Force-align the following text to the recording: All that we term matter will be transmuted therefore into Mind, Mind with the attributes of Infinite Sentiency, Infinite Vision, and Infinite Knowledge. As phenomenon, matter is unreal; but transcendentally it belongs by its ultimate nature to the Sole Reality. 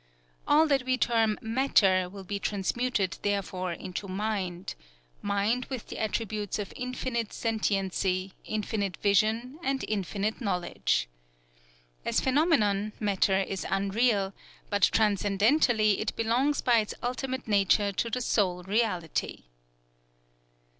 All 0.47 0.65
that 0.67 0.81
we 0.81 0.97
term 0.97 1.37
matter 1.43 2.09
will 2.09 2.23
be 2.23 2.39
transmuted 2.39 3.19
therefore 3.21 3.71
into 3.71 4.07
Mind, 4.07 4.73
Mind 5.21 5.65
with 5.65 5.89
the 5.89 5.99
attributes 5.99 6.57
of 6.57 6.73
Infinite 6.75 7.31
Sentiency, 7.31 8.33
Infinite 8.43 8.97
Vision, 8.97 9.59
and 9.61 9.85
Infinite 9.87 10.41
Knowledge. 10.41 11.07
As 12.03 12.19
phenomenon, 12.19 12.93
matter 12.99 13.41
is 13.41 13.63
unreal; 13.69 14.33
but 14.71 14.81
transcendentally 14.91 15.99
it 15.99 16.15
belongs 16.15 16.61
by 16.61 16.79
its 16.79 16.95
ultimate 17.03 17.47
nature 17.47 17.91
to 17.91 18.09
the 18.09 18.21
Sole 18.21 18.63
Reality. 18.63 19.43